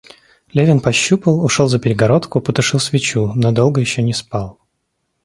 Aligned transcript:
Левин 0.51 0.79
пощупал, 0.79 1.45
ушел 1.45 1.67
за 1.67 1.77
перегородку, 1.77 2.41
потушил 2.41 2.79
свечу, 2.79 3.33
но 3.35 3.51
долго 3.51 3.81
еще 3.81 4.01
не 4.01 4.13
спал. 4.13 4.57